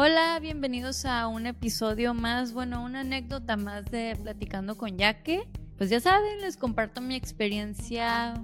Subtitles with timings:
[0.00, 5.48] Hola, bienvenidos a un episodio más, bueno, una anécdota más de Platicando con Yaque.
[5.76, 8.34] Pues ya saben, les comparto mi experiencia,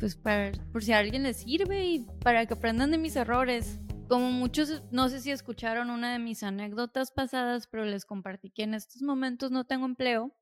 [0.00, 3.78] pues para, por si a alguien les sirve y para que aprendan de mis errores.
[4.08, 8.62] Como muchos, no sé si escucharon una de mis anécdotas pasadas, pero les compartí que
[8.62, 10.34] en estos momentos no tengo empleo.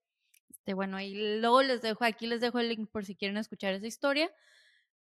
[0.48, 3.74] Este, bueno, y luego les dejo, aquí les dejo el link por si quieren escuchar
[3.74, 4.30] esa historia.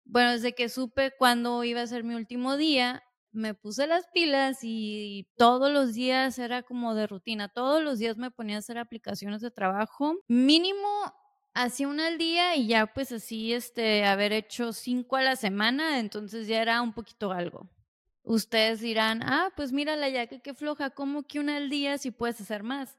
[0.06, 3.02] Bueno, desde que supe cuándo iba a ser mi último día,
[3.34, 7.50] me puse las pilas y todos los días era como de rutina.
[7.50, 10.16] Todos los días me ponía a hacer aplicaciones de trabajo.
[10.28, 10.88] Mínimo
[11.54, 16.00] hacía una al día y ya pues así, este, haber hecho cinco a la semana,
[16.00, 17.70] entonces ya era un poquito algo.
[18.24, 22.12] Ustedes dirán, ah, pues mírala ya que qué floja, como que una al día si
[22.12, 22.98] puedes hacer más.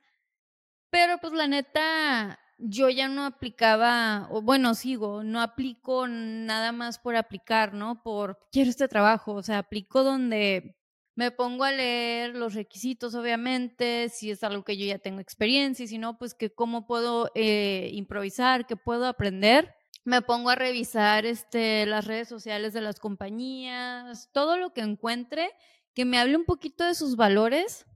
[0.91, 7.17] Pero pues la neta, yo ya no aplicaba, bueno, sigo, no aplico nada más por
[7.17, 8.03] aplicar, ¿no?
[8.03, 10.77] Por quiero este trabajo, o sea, aplico donde
[11.17, 15.85] me pongo a leer los requisitos, obviamente, si es algo que yo ya tengo experiencia,
[15.85, 20.55] y si no, pues que cómo puedo eh, improvisar, qué puedo aprender me pongo a
[20.55, 25.51] revisar este, las redes sociales de las compañías, todo lo que encuentre
[25.95, 27.87] que me hable un poquito de sus valores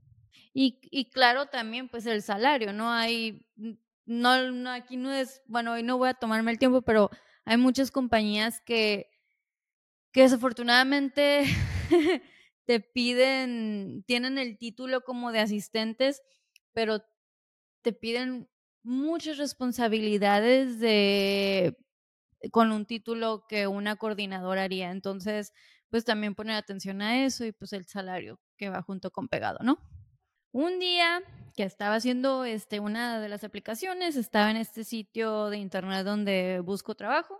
[0.53, 2.91] y, y claro también pues el salario, ¿no?
[2.91, 3.45] Hay,
[4.09, 7.11] no, no, aquí no es, bueno, hoy no voy a tomarme el tiempo, pero
[7.45, 9.11] hay muchas compañías que,
[10.11, 11.43] que desafortunadamente
[12.65, 16.21] te piden, tienen el título como de asistentes,
[16.73, 17.03] pero
[17.83, 18.49] te piden
[18.83, 21.77] muchas responsabilidades de
[22.51, 24.91] con un título que una coordinadora haría.
[24.91, 25.53] Entonces,
[25.89, 29.59] pues también poner atención a eso y pues el salario que va junto con pegado,
[29.63, 29.79] ¿no?
[30.51, 31.21] Un día
[31.55, 36.59] que estaba haciendo este, una de las aplicaciones, estaba en este sitio de internet donde
[36.63, 37.39] busco trabajo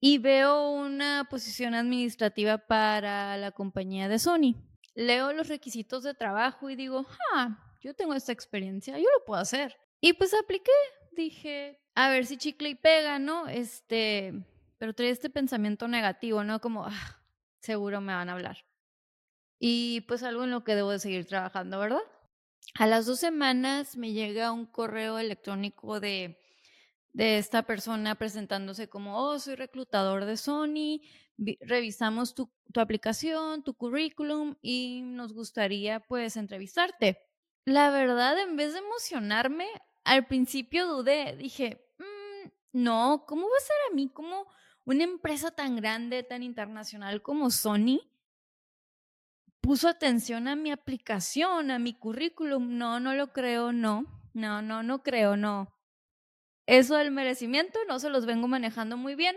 [0.00, 4.54] y veo una posición administrativa para la compañía de Sony.
[4.94, 9.40] Leo los requisitos de trabajo y digo, ah, yo tengo esta experiencia, yo lo puedo
[9.40, 9.76] hacer.
[10.00, 10.72] Y pues apliqué,
[11.12, 13.48] dije, a ver si chicle y pega, ¿no?
[13.48, 14.32] Este,
[14.78, 16.60] pero trae este pensamiento negativo, ¿no?
[16.60, 17.20] Como, ah,
[17.60, 18.64] seguro me van a hablar.
[19.58, 22.02] Y pues algo en lo que debo de seguir trabajando, ¿verdad?
[22.74, 26.38] A las dos semanas me llega un correo electrónico de,
[27.12, 31.00] de esta persona presentándose como, oh, soy reclutador de Sony,
[31.60, 37.18] revisamos tu, tu aplicación, tu currículum y nos gustaría pues entrevistarte.
[37.64, 39.66] La verdad, en vez de emocionarme,
[40.04, 44.08] al principio dudé, dije, mm, no, ¿cómo va a ser a mí?
[44.08, 44.46] como
[44.84, 48.00] una empresa tan grande, tan internacional como Sony
[49.66, 52.78] puso atención a mi aplicación, a mi currículum?
[52.78, 55.74] No, no lo creo, no, no, no, no creo, no.
[56.66, 59.34] Eso del merecimiento no se los vengo manejando muy bien.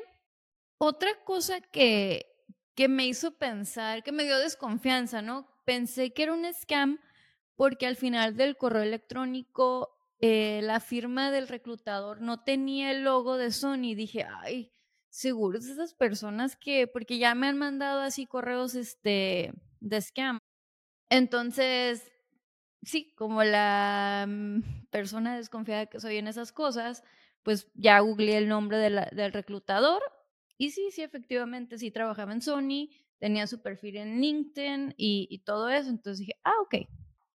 [0.78, 2.28] Otra cosa que,
[2.75, 5.47] que me hizo pensar, que me dio desconfianza, ¿no?
[5.66, 7.00] Pensé que era un scam
[7.56, 13.38] porque al final del correo electrónico eh, la firma del reclutador no tenía el logo
[13.38, 13.95] de Sony.
[13.95, 14.72] Dije, ay,
[15.09, 20.40] seguro es esas personas que, porque ya me han mandado así correos este, de scam.
[21.09, 22.12] Entonces,
[22.84, 27.03] sí, como la mm, persona desconfiada que soy en esas cosas,
[27.44, 30.01] pues ya googleé el nombre del reclutador
[30.57, 35.39] y sí, sí, efectivamente, sí trabajaba en Sony, tenía su perfil en LinkedIn y, y
[35.39, 35.89] todo eso.
[35.89, 36.75] Entonces dije, ah, ok,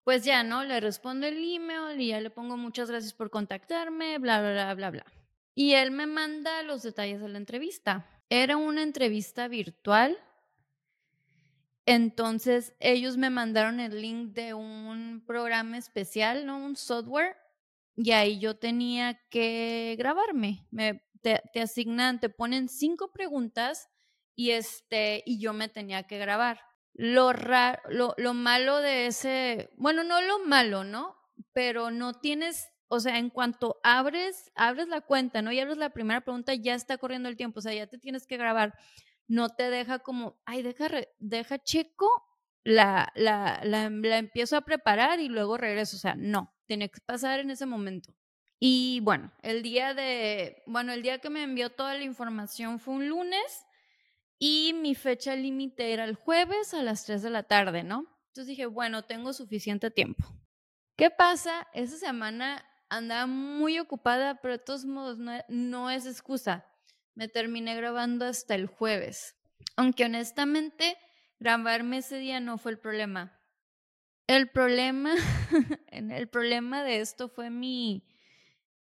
[0.05, 0.63] pues ya, ¿no?
[0.63, 4.75] Le respondo el email y ya le pongo muchas gracias por contactarme, bla, bla, bla,
[4.75, 5.07] bla, bla.
[5.55, 8.07] Y él me manda los detalles de la entrevista.
[8.29, 10.19] Era una entrevista virtual.
[11.87, 16.59] Entonces ellos me mandaron el link de un programa especial, ¿no?
[16.59, 17.37] Un software.
[17.97, 20.67] Y ahí yo tenía que grabarme.
[20.71, 23.89] Me, te, asignan, te ponen cinco preguntas
[24.35, 26.61] y este, y yo me tenía que grabar
[26.93, 27.33] lo,
[27.89, 31.17] lo, lo malo de ese, bueno, no lo malo, ¿no?
[31.53, 35.51] Pero no tienes, o sea, en cuanto abres, abres la cuenta, ¿no?
[35.51, 38.27] Y abres la primera pregunta, ya está corriendo el tiempo, o sea, ya te tienes
[38.27, 38.75] que grabar.
[39.27, 42.09] No te deja como, ay, deja, deja checo,
[42.63, 45.97] la, la, la, la empiezo a preparar y luego regreso.
[45.97, 48.15] O sea, no, tiene que pasar en ese momento.
[48.59, 52.95] Y bueno, el día de, bueno, el día que me envió toda la información fue
[52.95, 53.67] un lunes
[54.39, 58.07] y mi fecha límite era el jueves a las 3 de la tarde, ¿no?
[58.29, 60.25] Entonces dije, bueno, tengo suficiente tiempo.
[60.97, 61.67] ¿Qué pasa?
[61.73, 65.19] Esa semana andaba muy ocupada, pero de todos modos
[65.49, 66.65] no, es excusa.
[67.15, 69.37] Me terminé grabando hasta el jueves.
[69.77, 70.97] Aunque honestamente,
[71.39, 73.41] grabarme ese día no fue el problema.
[74.27, 75.15] El problema,
[75.89, 78.07] el problema de esto fue mi,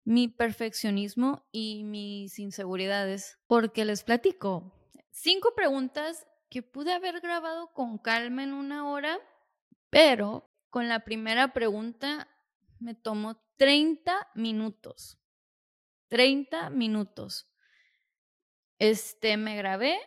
[0.03, 3.39] mi perfeccionismo y mis inseguridades.
[3.47, 4.71] Porque les platico,
[5.11, 9.19] Cinco preguntas que pude haber grabado con calma en una hora,
[9.89, 12.29] Pero con la primera pregunta
[12.79, 15.19] me tomó 30 minutos.
[16.07, 17.50] 30 minutos.
[18.81, 19.99] Este, me grabé,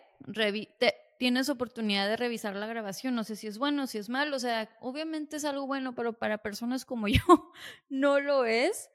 [1.17, 4.41] tienes oportunidad de revisar la grabación, no sé si es bueno, si es malo, o
[4.41, 7.53] sea, obviamente es algo bueno, pero para personas como yo
[7.89, 8.91] no lo es,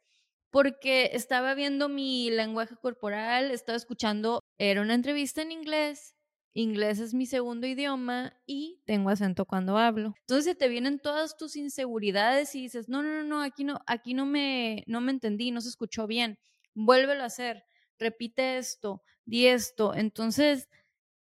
[0.52, 6.14] porque estaba viendo mi lenguaje corporal, estaba escuchando, era una entrevista en inglés,
[6.54, 10.14] inglés es mi segundo idioma y tengo acento cuando hablo.
[10.28, 14.14] Entonces te vienen todas tus inseguridades y dices, no, no, no, no, aquí no, aquí
[14.14, 16.38] no me, no me entendí, no se escuchó bien,
[16.74, 17.64] vuélvelo a hacer,
[18.00, 19.94] repite esto, di esto.
[19.94, 20.69] Entonces,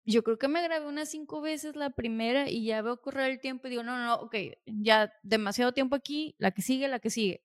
[0.05, 3.39] yo creo que me grabé unas cinco veces la primera y ya veo correr el
[3.39, 4.35] tiempo y digo, no, no, no, ok,
[4.65, 7.43] ya demasiado tiempo aquí, la que sigue, la que sigue.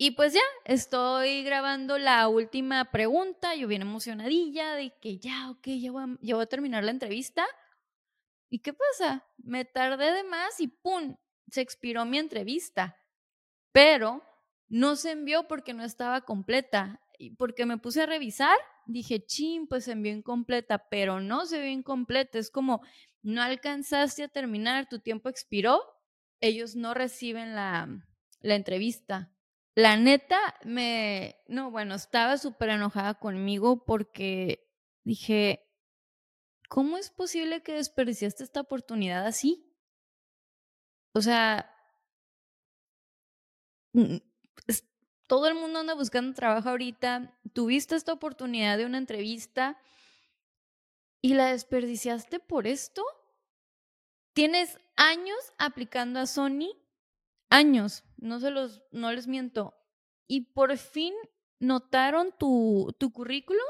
[0.00, 5.66] Y pues ya, estoy grabando la última pregunta, yo bien emocionadilla de que ya, ok,
[5.66, 7.44] ya voy, a, ya voy a terminar la entrevista.
[8.48, 9.26] ¿Y qué pasa?
[9.38, 11.16] Me tardé de más y ¡pum!
[11.50, 12.96] Se expiró mi entrevista.
[13.72, 14.22] Pero
[14.68, 17.00] no se envió porque no estaba completa.
[17.36, 18.56] Porque me puse a revisar,
[18.86, 22.38] dije, chin, pues se envió incompleta, pero no se vio incompleta.
[22.38, 22.82] Es como,
[23.22, 25.80] no alcanzaste a terminar, tu tiempo expiró,
[26.40, 27.88] ellos no reciben la,
[28.40, 29.32] la entrevista.
[29.74, 34.68] La neta, me, no, bueno, estaba súper enojada conmigo porque
[35.04, 35.68] dije,
[36.68, 39.64] ¿cómo es posible que desperdiciaste esta oportunidad así?
[41.14, 41.74] O sea,
[45.28, 49.78] todo el mundo anda buscando trabajo ahorita, tuviste esta oportunidad de una entrevista
[51.20, 53.04] y la desperdiciaste por esto.
[54.32, 56.74] Tienes años aplicando a Sony
[57.50, 59.74] años, no se los, no les miento.
[60.26, 61.14] Y por fin
[61.58, 63.66] notaron tu, tu currículum,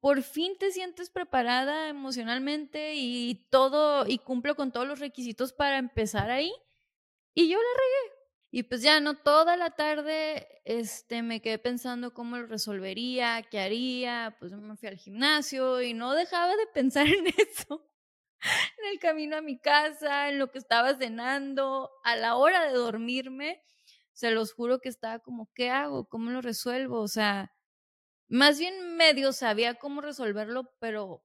[0.00, 5.78] por fin te sientes preparada emocionalmente y todo, y cumplo con todos los requisitos para
[5.78, 6.52] empezar ahí.
[7.34, 8.19] Y yo la regué.
[8.50, 13.60] Y pues ya no toda la tarde este me quedé pensando cómo lo resolvería, qué
[13.60, 17.90] haría, pues me fui al gimnasio y no dejaba de pensar en eso
[18.42, 22.72] en el camino a mi casa, en lo que estaba cenando, a la hora de
[22.72, 23.62] dormirme,
[24.12, 26.08] se los juro que estaba como, ¿qué hago?
[26.08, 27.00] ¿Cómo lo resuelvo?
[27.00, 27.52] O sea,
[28.28, 31.24] más bien medio sabía cómo resolverlo, pero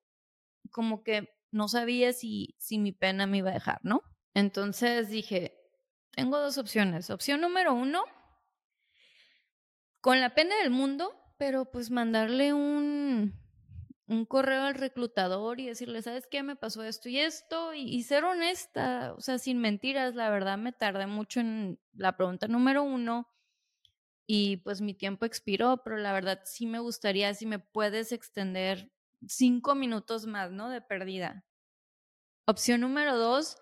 [0.72, 4.01] como que no sabía si, si mi pena me iba a dejar, ¿no?
[4.33, 5.57] Entonces dije,
[6.15, 7.09] tengo dos opciones.
[7.09, 8.03] Opción número uno,
[10.01, 13.33] con la pena del mundo, pero pues mandarle un,
[14.07, 16.44] un correo al reclutador y decirle, ¿sabes qué?
[16.44, 20.71] Me pasó esto y esto, y, ser honesta, o sea, sin mentiras, la verdad me
[20.71, 23.27] tardé mucho en la pregunta número uno
[24.27, 28.91] y pues mi tiempo expiró, pero la verdad sí me gustaría si me puedes extender
[29.27, 30.69] cinco minutos más, ¿no?
[30.69, 31.45] De pérdida.
[32.45, 33.57] Opción número dos,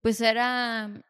[0.00, 1.04] pues era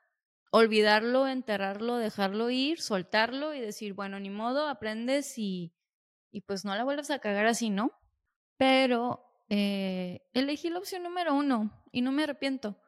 [0.56, 5.74] olvidarlo, enterrarlo, dejarlo ir, soltarlo y decir, bueno, ni modo, aprendes y,
[6.30, 7.92] y pues no la vuelvas a cagar así, ¿no?
[8.56, 12.80] pero eh, elegí la opción número uno y no me arrepiento.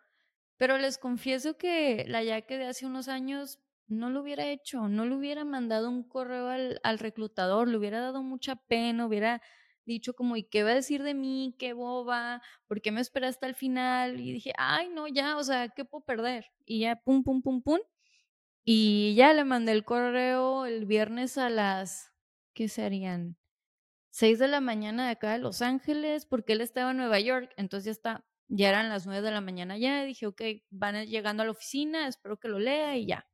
[0.56, 5.04] Pero les confieso que la yaque de hace unos años no lo hubiera hecho, no
[5.04, 9.42] le hubiera mandado un correo al, al reclutador, le hubiera dado mucha pena, hubiera
[9.86, 11.54] dicho como, ¿y qué va a decir de mí?
[11.58, 12.42] ¿Qué boba?
[12.66, 14.20] ¿Por qué me espera hasta el final?
[14.20, 16.46] Y dije, ay, no, ya, o sea, ¿qué puedo perder?
[16.64, 17.78] Y ya, pum, pum, pum, pum.
[18.64, 22.12] Y ya le mandé el correo el viernes a las,
[22.52, 23.36] ¿qué serían?
[24.10, 27.52] 6 de la mañana de acá de Los Ángeles, porque él estaba en Nueva York,
[27.56, 31.42] entonces ya está, ya eran las 9 de la mañana ya, dije, ok, van llegando
[31.42, 33.28] a la oficina, espero que lo lea y ya.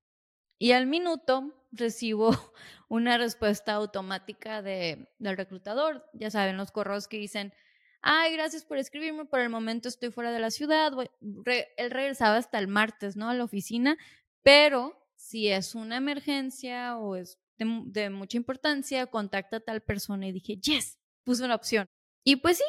[0.59, 2.31] Y al minuto recibo
[2.88, 7.52] una respuesta automática de, del reclutador, ya saben, los correos que dicen,
[8.02, 12.59] ay, gracias por escribirme, por el momento estoy fuera de la ciudad, él regresaba hasta
[12.59, 13.31] el martes, ¿no?
[13.31, 13.97] A la oficina,
[14.43, 20.33] pero si es una emergencia o es de, mucha importancia, contacta a tal persona y
[20.33, 21.87] dije, yes, puse una opción.
[22.25, 22.64] Y pues sí,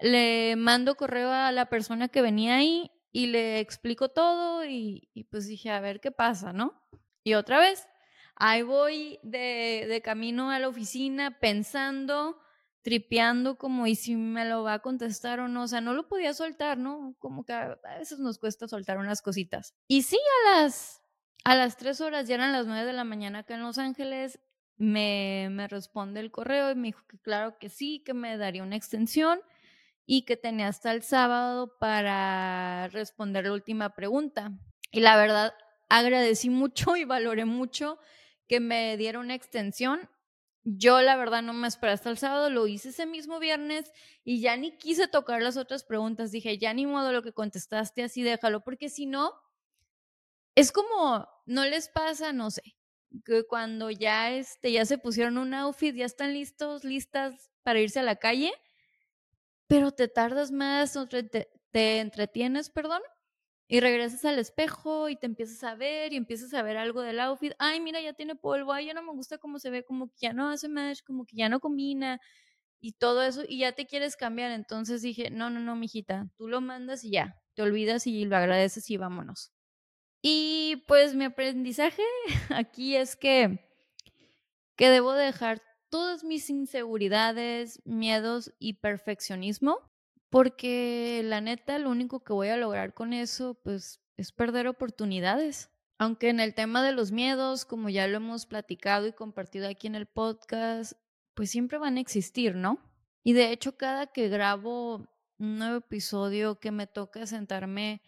[0.00, 5.46] le mando correo a la persona que venía ahí y le explico todo y, pues
[5.46, 6.82] dije, a ver qué pasa, ¿no?
[7.24, 7.86] Y otra vez,
[8.36, 12.38] ahí voy de, de camino a la oficina pensando,
[12.82, 15.64] tripeando como, ¿y si me lo va a contestar o no?
[15.64, 17.14] O sea, no lo podía soltar, ¿no?
[17.18, 19.74] Como que a veces nos cuesta soltar unas cositas.
[19.88, 20.18] Y sí,
[20.56, 21.02] a las
[21.44, 24.38] a las tres horas, ya eran las nueve de la mañana acá en Los Ángeles,
[24.76, 28.62] me, me responde el correo y me dijo que claro que sí, que me daría
[28.62, 29.40] una extensión
[30.06, 34.52] y que tenía hasta el sábado para responder la última pregunta.
[34.90, 35.54] Y la verdad,
[35.88, 37.98] agradecí mucho y valoré mucho
[38.52, 40.10] que me diera una extensión.
[40.62, 43.90] Yo la verdad no me esperé hasta el sábado, lo hice ese mismo viernes
[44.24, 46.32] y ya ni quise tocar las otras preguntas.
[46.32, 49.32] Dije, ya ni modo lo que contestaste, así déjalo, porque si no,
[50.54, 52.76] es como, no les pasa, no sé,
[53.24, 58.00] que cuando ya, este, ya se pusieron un outfit, ya están listos, listas para irse
[58.00, 58.52] a la calle,
[59.66, 63.00] pero te tardas más te, te entretienes, perdón,
[63.72, 67.18] y regresas al espejo y te empiezas a ver y empiezas a ver algo del
[67.20, 67.54] outfit.
[67.58, 68.74] Ay, mira, ya tiene polvo.
[68.74, 71.24] Ay, ya no me gusta cómo se ve, como que ya no hace match, como
[71.24, 72.20] que ya no combina
[72.82, 73.44] y todo eso.
[73.48, 74.50] Y ya te quieres cambiar.
[74.50, 77.40] Entonces dije, no, no, no, mijita, tú lo mandas y ya.
[77.54, 79.52] Te olvidas y lo agradeces y vámonos.
[80.20, 82.02] Y pues mi aprendizaje
[82.50, 83.70] aquí es que,
[84.76, 89.91] que debo dejar todas mis inseguridades, miedos y perfeccionismo
[90.32, 95.68] porque la neta, lo único que voy a lograr con eso, pues, es perder oportunidades.
[95.98, 99.88] Aunque en el tema de los miedos, como ya lo hemos platicado y compartido aquí
[99.88, 100.94] en el podcast,
[101.34, 102.78] pues siempre van a existir, ¿no?
[103.22, 105.06] Y de hecho, cada que grabo
[105.38, 108.00] un nuevo episodio que me toca sentarme,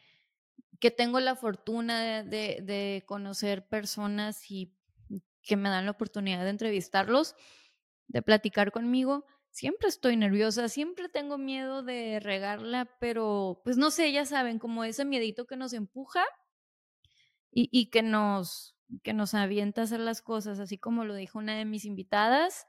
[0.80, 4.72] que tengo la fortuna de, de, conocer personas y
[5.42, 7.36] que me dan la oportunidad de entrevistarlos,
[8.08, 14.10] de platicar conmigo, siempre estoy nerviosa, siempre tengo miedo de regarla, pero pues no sé,
[14.10, 16.24] ya saben, como ese miedito que nos empuja
[17.52, 21.56] y, que nos que nos avienta a hacer las cosas, así como lo dijo una
[21.56, 22.66] de mis invitadas,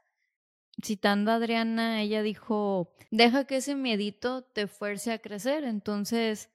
[0.82, 6.50] citando a Adriana, ella dijo, deja que ese miedito te fuerce a crecer, entonces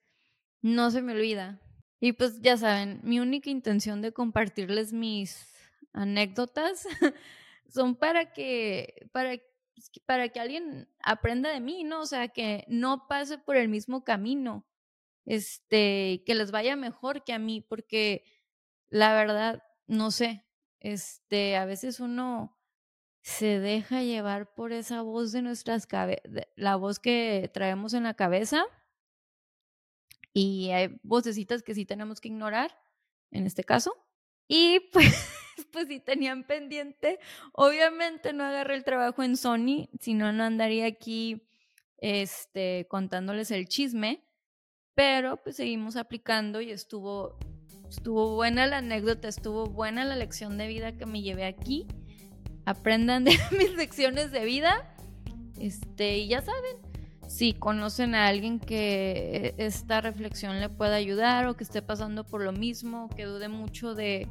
[0.61, 1.59] no se me olvida.
[1.99, 5.53] Y pues ya saben, mi única intención de compartirles mis
[5.91, 6.87] anécdotas
[7.67, 9.37] son para que, para
[9.89, 12.01] pues, para que alguien aprenda de mí, ¿no?
[12.01, 14.67] O sea, que no pase por el mismo camino,
[15.25, 18.23] este, que les vaya mejor que a mí, porque
[18.89, 20.45] la verdad, no sé,
[20.79, 22.57] este, a veces uno
[23.23, 28.15] se deja llevar por esa voz de nuestras cabezas, la voz que traemos en la
[28.15, 28.65] cabeza,
[30.33, 32.77] y hay vocecitas que sí tenemos que ignorar,
[33.31, 33.95] en este caso,
[34.47, 35.05] y pues
[35.71, 37.19] pues si tenían pendiente.
[37.53, 41.43] Obviamente no agarré el trabajo en Sony, si no, no andaría aquí
[41.97, 44.23] este, contándoles el chisme.
[44.93, 47.37] Pero pues seguimos aplicando y estuvo,
[47.89, 51.87] estuvo buena la anécdota, estuvo buena la lección de vida que me llevé aquí.
[52.65, 54.95] Aprendan de mis lecciones de vida.
[55.57, 56.77] Este, y ya saben,
[57.27, 62.41] si conocen a alguien que esta reflexión le pueda ayudar o que esté pasando por
[62.41, 64.27] lo mismo, que dude mucho de,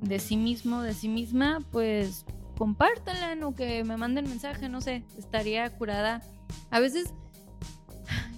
[0.00, 2.24] de sí mismo, de sí misma, pues
[2.56, 6.22] compártanla o que me manden mensaje, no sé, estaría curada.
[6.70, 7.12] A veces,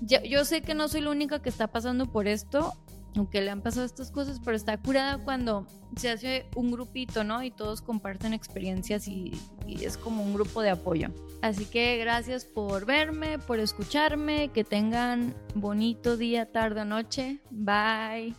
[0.03, 2.75] yo sé que no soy la única que está pasando por esto,
[3.17, 7.43] aunque le han pasado estas cosas, pero está curada cuando se hace un grupito, ¿no?
[7.43, 9.33] Y todos comparten experiencias y,
[9.67, 11.09] y es como un grupo de apoyo.
[11.43, 17.41] Así que gracias por verme, por escucharme, que tengan bonito día, tarde o noche.
[17.51, 18.35] Bye.